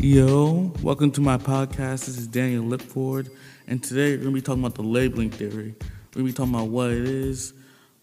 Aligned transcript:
Yo, 0.00 0.70
welcome 0.82 1.10
to 1.10 1.22
my 1.22 1.38
podcast. 1.38 2.04
This 2.04 2.18
is 2.18 2.26
Daniel 2.26 2.62
Lipford, 2.62 3.30
and 3.66 3.82
today 3.82 4.14
we're 4.18 4.24
to 4.24 4.30
be 4.30 4.42
talking 4.42 4.62
about 4.62 4.74
the 4.74 4.82
labeling 4.82 5.30
theory. 5.30 5.74
We're 6.14 6.20
to 6.20 6.24
be 6.24 6.32
talking 6.34 6.54
about 6.54 6.68
what 6.68 6.90
it 6.90 7.08
is, 7.08 7.54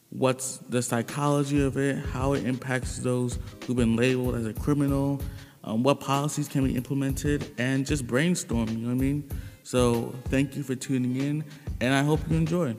what's 0.09 0.57
the 0.57 0.81
psychology 0.81 1.63
of 1.63 1.77
it, 1.77 2.03
how 2.03 2.33
it 2.33 2.45
impacts 2.45 2.97
those 2.97 3.37
who've 3.65 3.77
been 3.77 3.95
labeled 3.95 4.33
as 4.33 4.47
a 4.47 4.53
criminal, 4.53 5.21
um, 5.63 5.83
what 5.83 5.99
policies 5.99 6.47
can 6.47 6.65
be 6.65 6.75
implemented, 6.75 7.51
and 7.59 7.85
just 7.85 8.07
brainstorm, 8.07 8.69
you 8.69 8.77
know 8.77 8.87
what 8.87 8.93
I 8.93 8.95
mean? 8.95 9.29
So, 9.61 10.15
thank 10.25 10.55
you 10.55 10.63
for 10.63 10.73
tuning 10.73 11.15
in, 11.17 11.43
and 11.79 11.93
I 11.93 12.01
hope 12.01 12.19
you 12.27 12.35
enjoy. 12.37 12.75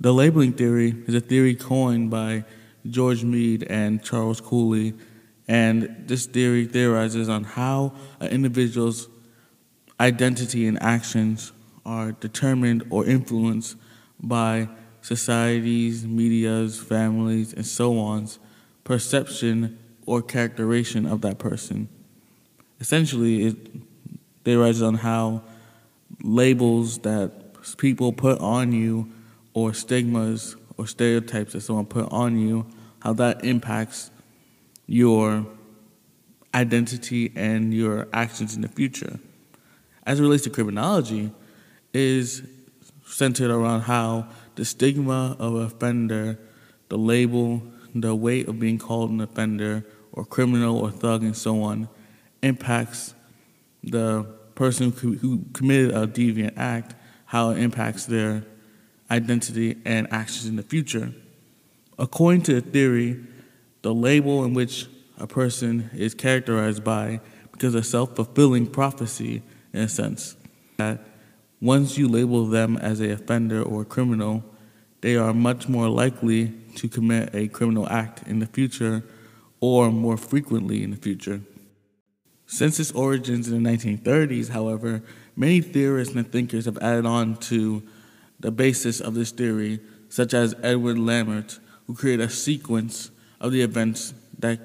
The 0.00 0.12
labeling 0.12 0.54
theory 0.54 0.94
is 1.06 1.14
a 1.14 1.20
theory 1.20 1.54
coined 1.54 2.10
by 2.10 2.44
George 2.88 3.24
Mead 3.24 3.64
and 3.64 4.02
Charles 4.02 4.40
Cooley, 4.40 4.94
and 5.48 6.04
this 6.06 6.26
theory 6.26 6.66
theorizes 6.66 7.28
on 7.28 7.44
how 7.44 7.94
an 8.20 8.28
individual's 8.28 9.08
identity 10.00 10.66
and 10.66 10.82
actions 10.82 11.52
are 11.84 12.12
determined 12.12 12.84
or 12.90 13.04
influenced 13.04 13.76
by 14.20 14.68
societies, 15.02 16.06
medias, 16.06 16.80
families, 16.80 17.52
and 17.52 17.66
so 17.66 17.98
on's 17.98 18.38
perception 18.84 19.78
or 20.06 20.22
characterization 20.22 21.06
of 21.06 21.20
that 21.22 21.38
person. 21.38 21.88
Essentially, 22.80 23.46
it 23.46 23.56
theorizes 24.44 24.82
on 24.82 24.94
how 24.94 25.42
labels 26.22 26.98
that 27.00 27.32
people 27.78 28.12
put 28.12 28.38
on 28.40 28.72
you 28.72 29.10
or 29.52 29.72
stigmas 29.72 30.56
or 30.76 30.86
stereotypes 30.86 31.52
that 31.52 31.60
someone 31.60 31.86
put 31.86 32.10
on 32.10 32.38
you, 32.38 32.66
how 33.04 33.12
that 33.12 33.44
impacts 33.44 34.10
your 34.86 35.46
identity 36.54 37.30
and 37.36 37.74
your 37.74 38.08
actions 38.14 38.56
in 38.56 38.62
the 38.62 38.68
future. 38.68 39.20
As 40.06 40.18
it 40.18 40.22
relates 40.22 40.44
to 40.44 40.50
criminology, 40.50 41.30
is 41.92 42.42
centered 43.06 43.50
around 43.50 43.82
how 43.82 44.26
the 44.54 44.64
stigma 44.64 45.36
of 45.38 45.54
an 45.54 45.62
offender, 45.64 46.38
the 46.88 46.96
label, 46.96 47.62
the 47.94 48.14
weight 48.14 48.48
of 48.48 48.58
being 48.58 48.78
called 48.78 49.10
an 49.10 49.20
offender 49.20 49.84
or 50.12 50.24
criminal 50.24 50.78
or 50.78 50.90
thug 50.90 51.22
and 51.22 51.36
so 51.36 51.62
on 51.62 51.88
impacts 52.42 53.14
the 53.82 54.24
person 54.54 54.92
who, 54.92 55.14
who 55.18 55.44
committed 55.52 55.90
a 55.90 56.06
deviant 56.06 56.54
act, 56.56 56.94
how 57.26 57.50
it 57.50 57.58
impacts 57.58 58.06
their 58.06 58.44
identity 59.10 59.76
and 59.84 60.10
actions 60.10 60.46
in 60.46 60.56
the 60.56 60.62
future. 60.62 61.12
According 61.98 62.42
to 62.42 62.54
the 62.54 62.60
theory, 62.60 63.20
the 63.82 63.94
label 63.94 64.44
in 64.44 64.54
which 64.54 64.86
a 65.18 65.26
person 65.26 65.90
is 65.94 66.14
characterized 66.14 66.82
by 66.82 67.20
because 67.52 67.74
a 67.74 67.82
self 67.82 68.16
fulfilling 68.16 68.66
prophecy, 68.66 69.42
in 69.72 69.82
a 69.82 69.88
sense, 69.88 70.36
that 70.76 71.00
once 71.60 71.96
you 71.96 72.08
label 72.08 72.46
them 72.46 72.76
as 72.76 73.00
a 73.00 73.10
offender 73.10 73.62
or 73.62 73.82
a 73.82 73.84
criminal, 73.84 74.44
they 75.02 75.16
are 75.16 75.32
much 75.32 75.68
more 75.68 75.88
likely 75.88 76.48
to 76.76 76.88
commit 76.88 77.34
a 77.34 77.48
criminal 77.48 77.88
act 77.88 78.26
in 78.26 78.40
the 78.40 78.46
future 78.46 79.04
or 79.60 79.90
more 79.90 80.16
frequently 80.16 80.82
in 80.82 80.90
the 80.90 80.96
future. 80.96 81.40
Since 82.46 82.80
its 82.80 82.92
origins 82.92 83.48
in 83.48 83.62
the 83.62 83.70
1930s, 83.70 84.50
however, 84.50 85.02
many 85.36 85.60
theorists 85.60 86.14
and 86.14 86.30
thinkers 86.30 86.66
have 86.66 86.78
added 86.78 87.06
on 87.06 87.36
to 87.36 87.82
the 88.40 88.50
basis 88.50 89.00
of 89.00 89.14
this 89.14 89.30
theory, 89.30 89.80
such 90.08 90.34
as 90.34 90.54
Edward 90.62 90.96
Lemert, 90.96 91.58
who 91.86 91.94
created 91.94 92.26
a 92.26 92.30
sequence 92.30 93.10
of 93.40 93.52
the 93.52 93.62
events 93.62 94.14
that 94.38 94.60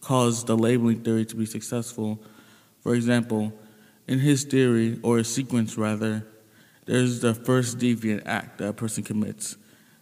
caused 0.00 0.46
the 0.46 0.56
labeling 0.56 1.02
theory 1.02 1.24
to 1.24 1.36
be 1.36 1.46
successful. 1.46 2.22
For 2.80 2.94
example, 2.94 3.52
in 4.06 4.20
his 4.20 4.44
theory, 4.44 5.00
or 5.02 5.18
a 5.18 5.24
sequence 5.24 5.76
rather, 5.76 6.26
there's 6.84 7.20
the 7.20 7.34
first 7.34 7.78
deviant 7.78 8.22
act 8.24 8.58
that 8.58 8.68
a 8.68 8.72
person 8.72 9.02
commits. 9.02 9.56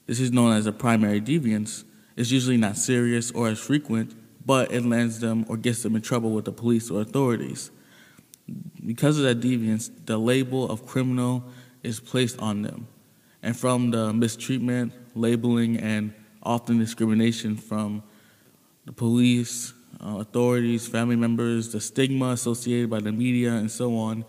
This 0.07 0.21
is 0.21 0.31
known 0.31 0.53
as 0.53 0.67
a 0.67 0.73
primary 0.73 1.21
deviance. 1.21 1.85
It's 2.17 2.31
usually 2.31 2.59
not 2.59 2.77
serious 2.77 3.31
or 3.31 3.49
as 3.49 3.59
frequent, 3.59 4.15
but 4.45 4.71
it 4.71 4.85
lands 4.85 5.21
them 5.21 5.47
or 5.49 5.57
gets 5.57 5.83
them 5.83 5.97
in 5.97 6.03
trouble 6.03 6.31
with 6.33 6.45
the 6.45 6.53
police 6.53 6.91
or 6.91 7.01
authorities. 7.01 7.71
Because 8.85 9.19
of 9.19 9.25
that 9.25 9.41
deviance, 9.41 9.91
the 10.05 10.19
label 10.19 10.71
of 10.71 10.87
criminal 10.87 11.45
is 11.83 12.01
placed 12.01 12.39
on 12.39 12.61
them. 12.61 12.87
And 13.43 13.57
from 13.57 13.91
the 13.91 14.13
mistreatment, 14.13 14.93
labeling, 15.15 15.77
and 15.77 16.13
often 16.43 16.79
discrimination 16.79 17.57
from 17.57 18.03
the 18.85 18.93
police, 18.93 19.73
uh, 20.05 20.19
authorities, 20.19 20.87
family 20.87 21.17
members, 21.17 21.73
the 21.73 21.81
stigma 21.81 22.31
associated 22.31 22.91
by 22.91 23.01
the 23.01 23.13
media, 23.13 23.53
and 23.53 23.71
so 23.71 23.97
on, 23.97 24.25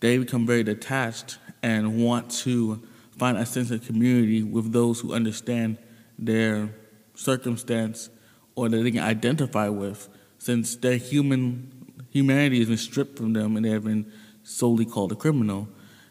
they 0.00 0.18
become 0.18 0.46
very 0.46 0.62
detached 0.62 1.38
and 1.62 2.02
want 2.02 2.30
to 2.30 2.82
find 3.16 3.36
a 3.36 3.46
sense 3.46 3.70
of 3.70 3.84
community 3.86 4.42
with 4.42 4.72
those 4.72 5.00
who 5.00 5.12
understand 5.12 5.76
their 6.18 6.74
circumstance 7.14 8.08
or 8.54 8.68
that 8.68 8.78
they 8.82 8.90
can 8.90 9.02
identify 9.02 9.68
with, 9.68 10.08
since 10.38 10.76
their 10.76 10.96
human 10.96 11.70
humanity 12.10 12.58
has 12.58 12.68
been 12.68 12.76
stripped 12.76 13.16
from 13.16 13.32
them 13.32 13.56
and 13.56 13.64
they 13.64 13.70
have 13.70 13.84
been 13.84 14.10
solely 14.42 14.84
called 14.84 15.12
a 15.12 15.14
criminal. 15.14 15.68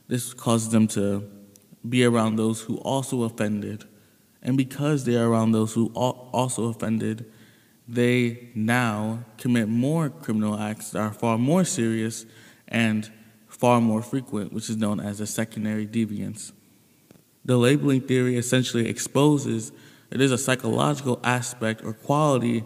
This 0.08 0.34
causes 0.34 0.70
them 0.70 0.88
to 0.90 1.30
be 1.88 2.04
around 2.04 2.36
those 2.36 2.62
who 2.62 2.78
also 2.78 3.24
offended. 3.24 3.86
And 4.42 4.58
because 4.58 5.06
they 5.06 5.16
are 5.16 5.30
around 5.30 5.52
those 5.52 5.74
who 5.74 5.88
also 5.94 6.66
offended, 6.70 7.26
they 7.88 8.50
now 8.56 9.26
commit 9.38 9.68
more 9.68 10.10
criminal 10.10 10.58
acts 10.58 10.92
that 10.92 11.00
are 11.00 11.14
far 11.14 11.38
more 11.38 11.66
serious 11.66 12.26
and 12.68 13.12
far 13.48 13.82
more 13.82 14.02
frequent, 14.02 14.54
which 14.54 14.70
is 14.70 14.78
known 14.78 15.00
as 15.00 15.20
a 15.20 15.28
secondary 15.28 15.86
deviance. 15.86 16.52
The 17.44 17.58
labeling 17.58 18.02
theory 18.02 18.38
essentially 18.38 18.88
exposes 18.88 19.72
it 20.12 20.22
is 20.22 20.32
a 20.32 20.38
psychological 20.38 21.20
aspect 21.24 21.84
or 21.84 21.94
quality 21.94 22.64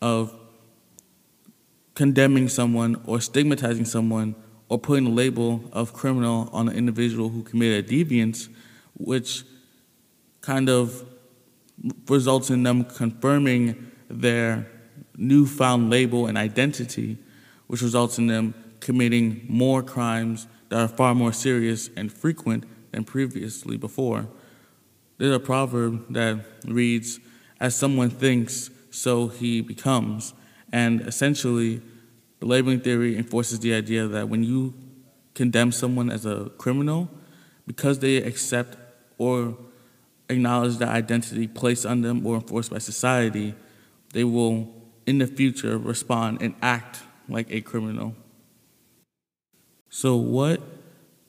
of 0.00 0.38
condemning 1.94 2.48
someone 2.48 3.00
or 3.06 3.20
stigmatizing 3.20 3.84
someone 3.84 4.34
or 4.68 4.78
putting 4.78 5.06
a 5.06 5.10
label 5.10 5.62
of 5.72 5.92
criminal 5.92 6.48
on 6.52 6.68
an 6.68 6.74
individual 6.76 7.28
who 7.28 7.42
committed 7.42 7.84
a 7.84 7.88
deviance, 7.88 8.48
which 8.96 9.44
kind 10.40 10.68
of 10.68 11.04
results 12.08 12.50
in 12.50 12.62
them 12.62 12.84
confirming 12.84 13.90
their 14.08 14.66
newfound 15.16 15.90
label 15.90 16.26
and 16.26 16.36
identity, 16.38 17.18
which 17.66 17.82
results 17.82 18.18
in 18.18 18.26
them 18.26 18.54
committing 18.80 19.44
more 19.48 19.82
crimes 19.82 20.46
that 20.68 20.80
are 20.80 20.88
far 20.88 21.14
more 21.14 21.32
serious 21.32 21.88
and 21.96 22.12
frequent 22.12 22.64
than 22.92 23.04
previously 23.04 23.76
before. 23.76 24.28
There's 25.18 25.34
a 25.34 25.40
proverb 25.40 26.12
that 26.12 26.44
reads, 26.66 27.20
As 27.60 27.74
someone 27.74 28.10
thinks, 28.10 28.70
so 28.90 29.28
he 29.28 29.60
becomes. 29.60 30.34
And 30.72 31.02
essentially, 31.02 31.80
the 32.40 32.46
labeling 32.46 32.80
theory 32.80 33.16
enforces 33.16 33.60
the 33.60 33.74
idea 33.74 34.06
that 34.08 34.28
when 34.28 34.42
you 34.42 34.74
condemn 35.34 35.72
someone 35.72 36.10
as 36.10 36.26
a 36.26 36.50
criminal, 36.58 37.08
because 37.66 38.00
they 38.00 38.16
accept 38.16 38.76
or 39.18 39.56
acknowledge 40.32 40.78
that 40.78 40.88
identity 40.88 41.46
placed 41.46 41.86
on 41.86 42.02
them 42.02 42.26
or 42.26 42.36
enforced 42.36 42.70
by 42.70 42.78
society, 42.78 43.54
they 44.12 44.24
will, 44.24 44.72
in 45.06 45.18
the 45.18 45.26
future, 45.26 45.78
respond 45.78 46.42
and 46.42 46.54
act 46.60 47.00
like 47.28 47.50
a 47.50 47.60
criminal. 47.60 48.14
So, 49.88 50.16
what 50.16 50.60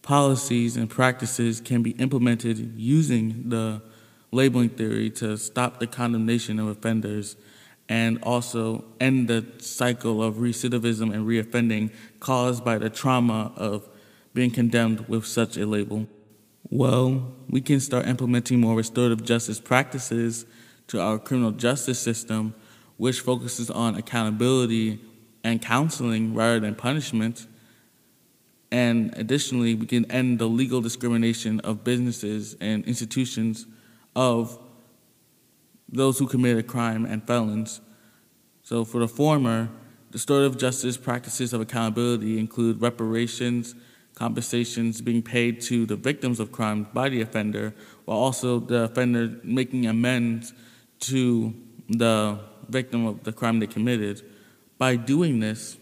policies 0.02 0.78
and 0.78 0.90
practices 0.90 1.62
can 1.62 1.82
be 1.82 1.92
implemented 1.92 2.58
using 2.78 3.50
the 3.50 3.82
labeling 4.32 4.70
theory 4.70 5.10
to 5.10 5.38
stop 5.38 5.80
the 5.80 5.88
condemnation 5.88 6.60
of 6.60 6.68
offenders 6.68 7.36
and 7.90 8.20
also 8.24 8.84
end 9.00 9.28
the 9.28 9.46
cycle 9.60 10.24
of 10.24 10.36
recidivism 10.36 11.14
and 11.14 11.28
reoffending 11.28 11.92
caused 12.20 12.64
by 12.64 12.78
the 12.78 12.90
trauma 12.90 13.52
of 13.56 13.88
being 14.34 14.52
condemned 14.52 15.08
with 15.08 15.26
such 15.26 15.58
a 15.58 15.66
label? 15.66 16.08
Well, 16.76 17.32
we 17.48 17.62
can 17.62 17.80
start 17.80 18.08
implementing 18.08 18.60
more 18.60 18.76
restorative 18.76 19.24
justice 19.24 19.60
practices 19.60 20.48
to 20.88 21.00
our 21.00 21.20
criminal 21.20 21.52
justice 21.52 22.00
system, 22.00 22.56
which 22.98 23.20
focuses 23.20 23.70
on 23.70 23.94
accountability 23.94 25.00
and 25.44 25.62
counseling 25.62 26.34
rather 26.34 26.60
than 26.60 26.74
punishment. 26.74 27.46
And 28.72 29.14
additionally, 29.16 29.76
we 29.76 29.86
can 29.86 30.10
end 30.10 30.40
the 30.40 30.48
legal 30.48 30.82
discrimination 30.82 31.60
of 31.60 31.84
businesses 31.84 32.58
and 32.60 32.84
institutions 32.86 33.68
of 34.16 34.58
those 35.88 36.18
who 36.18 36.26
commit 36.26 36.58
a 36.58 36.64
crime 36.64 37.06
and 37.06 37.22
felons. 37.28 37.82
So, 38.64 38.84
for 38.84 38.98
the 38.98 39.08
former, 39.08 39.70
restorative 40.12 40.58
justice 40.58 40.98
practices 40.98 41.54
of 41.54 41.62
accountability 41.62 42.40
include 42.40 42.82
reparations, 42.82 43.76
compensations 44.16 45.02
being 45.02 45.22
paid 45.22 45.62
to 45.62 45.86
the 45.86 45.96
victims 45.96 46.40
of 46.40 46.52
crime 46.52 46.88
by 46.94 47.10
the 47.10 47.22
offender, 47.22 47.74
while 48.06 48.18
also 48.18 48.60
the 48.60 48.84
offender 48.84 49.40
making 49.44 49.86
amends 49.86 50.54
to 51.00 51.54
the 51.90 52.40
victim 52.70 53.06
of 53.06 53.24
the 53.24 53.34
crime 53.34 53.60
they 53.60 53.68
committed. 53.68 54.22
By 54.78 54.96
doing 54.96 55.40
this, 55.40 55.78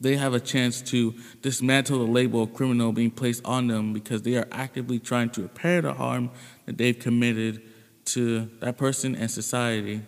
they 0.00 0.16
have 0.16 0.32
a 0.32 0.40
chance 0.40 0.80
to 0.82 1.14
dismantle 1.40 1.98
the 1.98 2.10
label 2.10 2.42
of 2.44 2.54
criminal 2.54 2.92
being 2.92 3.10
placed 3.10 3.44
on 3.44 3.66
them 3.66 3.92
because 3.92 4.22
they 4.22 4.36
are 4.36 4.46
actively 4.52 4.98
trying 4.98 5.30
to 5.30 5.42
repair 5.42 5.82
the 5.82 5.94
harm 5.94 6.30
that 6.66 6.78
they've 6.78 6.98
committed 6.98 7.62
to 8.04 8.50
that 8.60 8.78
person 8.78 9.16
and 9.16 9.30
society. 9.30 10.02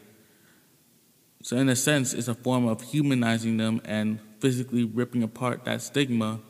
So, 1.42 1.56
in 1.56 1.68
a 1.68 1.76
sense, 1.76 2.14
it's 2.14 2.28
a 2.28 2.34
form 2.34 2.66
of 2.66 2.82
humanizing 2.82 3.56
them 3.56 3.80
and 3.84 4.18
physically 4.40 4.84
ripping 4.84 5.22
apart 5.22 5.64
that 5.64 5.82
stigma. 5.82 6.40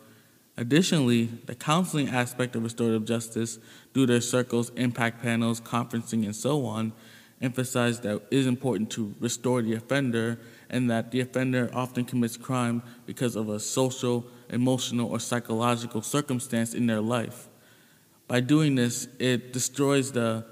Additionally, 0.57 1.25
the 1.47 1.55
counseling 1.55 2.09
aspect 2.09 2.55
of 2.55 2.63
restorative 2.63 3.05
justice, 3.05 3.59
through 3.93 4.07
their 4.07 4.21
circles, 4.21 4.71
impact 4.77 5.21
panels, 5.21 5.61
conferencing, 5.61 6.25
and 6.25 6.35
so 6.35 6.65
on, 6.65 6.93
emphasize 7.41 8.01
that 8.01 8.17
it 8.17 8.23
is 8.31 8.47
important 8.47 8.91
to 8.91 9.15
restore 9.19 9.63
the 9.63 9.75
offender 9.75 10.39
and 10.71 10.89
that 10.91 11.11
the 11.11 11.21
offender 11.21 11.69
often 11.73 12.05
commits 12.05 12.37
crime 12.37 12.83
because 13.05 13.35
of 13.35 13.49
a 13.49 13.59
social, 13.59 14.25
emotional, 14.49 15.11
or 15.11 15.19
psychological 15.19 16.03
circumstance 16.03 16.73
in 16.73 16.87
their 16.87 17.01
life. 17.01 17.49
By 18.29 18.41
doing 18.41 18.77
this, 18.77 19.09
it 19.19 19.53
destroys 19.53 20.13
the 20.13 20.47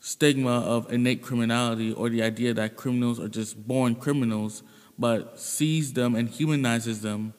stigma 0.00 0.60
of 0.60 0.92
innate 0.92 1.22
criminality 1.22 1.92
or 1.92 2.08
the 2.08 2.22
idea 2.22 2.52
that 2.54 2.76
criminals 2.76 3.20
are 3.20 3.28
just 3.28 3.66
born 3.66 3.94
criminals, 3.94 4.62
but 4.98 5.38
sees 5.38 5.92
them 5.92 6.14
and 6.16 6.28
humanizes 6.28 7.02
them 7.02 7.32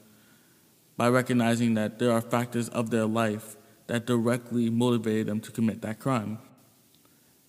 by 0.98 1.10
recognizing 1.10 1.74
that 1.76 2.00
there 2.00 2.12
are 2.12 2.22
factors 2.22 2.70
of 2.70 2.90
their 2.90 3.06
life 3.06 3.58
that 3.88 4.06
directly 4.06 4.70
motivated 4.70 5.28
them 5.28 5.40
to 5.42 5.52
commit 5.52 5.82
that 5.82 6.00
crime. 6.00 6.40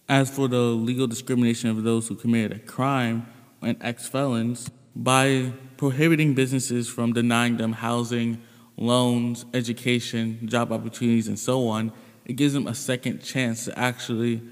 As 0.08 0.30
for 0.30 0.48
the 0.48 0.60
legal 0.60 1.06
discrimination 1.06 1.70
of 1.70 1.82
those 1.82 2.08
who 2.08 2.14
committed 2.14 2.52
a 2.52 2.60
crime 2.60 3.26
and 3.60 3.76
ex 3.80 4.08
felons, 4.08 4.70
by 4.94 5.52
prohibiting 5.76 6.34
businesses 6.34 6.88
from 6.88 7.12
denying 7.12 7.56
them 7.56 7.72
housing, 7.72 8.42
loans, 8.76 9.44
education, 9.54 10.46
job 10.46 10.72
opportunities, 10.72 11.28
and 11.28 11.38
so 11.38 11.68
on, 11.68 11.92
it 12.24 12.34
gives 12.34 12.52
them 12.52 12.66
a 12.66 12.74
second 12.74 13.22
chance 13.22 13.64
to 13.64 13.78
actually 13.78 14.42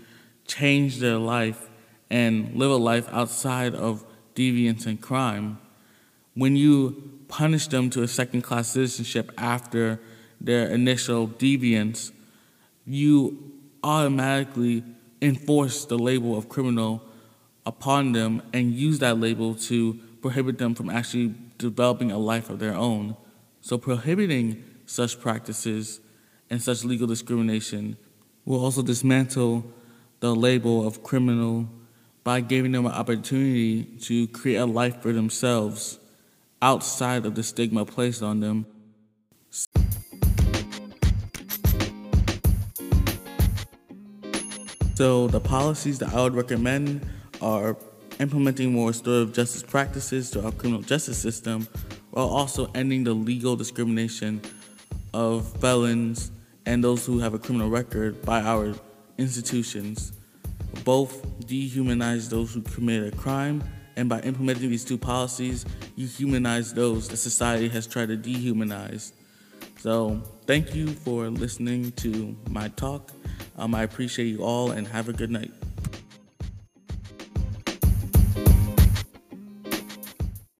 change 0.46 0.98
their 0.98 1.18
life 1.18 1.68
and 2.10 2.54
live 2.56 2.70
a 2.70 2.76
life 2.76 3.08
outside 3.12 3.74
of 3.74 4.04
deviance 4.34 4.86
and 4.86 5.00
crime. 5.00 5.58
When 6.34 6.56
you 6.56 7.20
punish 7.28 7.66
them 7.68 7.90
to 7.90 8.02
a 8.02 8.08
second 8.08 8.42
class 8.42 8.68
citizenship 8.68 9.32
after 9.36 10.00
their 10.40 10.68
initial 10.68 11.28
deviance, 11.28 12.12
you 12.86 13.52
automatically 13.82 14.84
enforce 15.22 15.84
the 15.84 15.98
label 15.98 16.36
of 16.36 16.48
criminal 16.48 17.02
upon 17.66 18.12
them 18.12 18.42
and 18.52 18.72
use 18.72 18.98
that 19.00 19.18
label 19.18 19.54
to 19.54 19.94
prohibit 20.22 20.58
them 20.58 20.74
from 20.74 20.90
actually 20.90 21.34
developing 21.58 22.10
a 22.10 22.18
life 22.18 22.50
of 22.50 22.58
their 22.58 22.74
own. 22.74 23.16
So, 23.60 23.76
prohibiting 23.78 24.64
such 24.86 25.20
practices 25.20 26.00
and 26.48 26.60
such 26.60 26.84
legal 26.84 27.06
discrimination 27.06 27.96
will 28.44 28.64
also 28.64 28.82
dismantle 28.82 29.64
the 30.20 30.34
label 30.34 30.86
of 30.86 31.02
criminal 31.02 31.68
by 32.24 32.40
giving 32.40 32.72
them 32.72 32.86
an 32.86 32.92
opportunity 32.92 33.84
to 33.84 34.26
create 34.28 34.56
a 34.56 34.66
life 34.66 35.00
for 35.00 35.12
themselves 35.12 35.99
outside 36.62 37.26
of 37.26 37.34
the 37.34 37.42
stigma 37.42 37.84
placed 37.84 38.22
on 38.22 38.40
them. 38.40 38.66
So, 44.94 45.28
the 45.28 45.40
policies 45.40 45.98
that 46.00 46.12
I 46.12 46.22
would 46.22 46.34
recommend 46.34 47.06
are 47.40 47.76
implementing 48.18 48.72
more 48.72 48.88
restorative 48.88 49.32
justice 49.34 49.62
practices 49.62 50.30
to 50.32 50.44
our 50.44 50.52
criminal 50.52 50.82
justice 50.82 51.16
system 51.16 51.66
while 52.10 52.28
also 52.28 52.70
ending 52.74 53.04
the 53.04 53.14
legal 53.14 53.56
discrimination 53.56 54.42
of 55.14 55.50
felons 55.58 56.30
and 56.66 56.84
those 56.84 57.06
who 57.06 57.18
have 57.18 57.32
a 57.32 57.38
criminal 57.38 57.70
record 57.70 58.20
by 58.22 58.42
our 58.42 58.74
institutions. 59.16 60.12
Both 60.84 61.26
dehumanize 61.46 62.28
those 62.28 62.52
who 62.52 62.60
commit 62.60 63.12
a 63.12 63.16
crime, 63.16 63.62
and 63.96 64.08
by 64.08 64.20
implementing 64.20 64.70
these 64.70 64.84
two 64.84 64.98
policies, 64.98 65.64
you 65.96 66.06
humanize 66.06 66.72
those 66.72 67.08
that 67.08 67.16
society 67.16 67.68
has 67.68 67.86
tried 67.86 68.08
to 68.08 68.16
dehumanize. 68.16 69.12
So, 69.78 70.22
thank 70.46 70.74
you 70.74 70.88
for 70.88 71.28
listening 71.28 71.92
to 71.92 72.36
my 72.50 72.68
talk. 72.68 73.12
Um, 73.56 73.74
I 73.74 73.82
appreciate 73.82 74.26
you 74.26 74.42
all, 74.42 74.72
and 74.72 74.86
have 74.88 75.08
a 75.08 75.12
good 75.12 75.30
night. 75.30 75.52